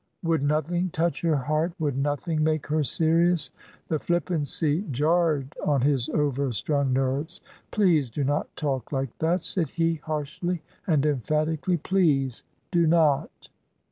[0.23, 1.73] Would nothing touch her heart?
[1.77, 3.51] Would nothing make her serious?
[3.87, 7.39] The flippancy jarred on his overstrung nerves.
[7.69, 11.77] "Please do not talk like that," said he, harshly and emphatically.
[11.77, 12.41] "Please
[12.71, 13.49] do not."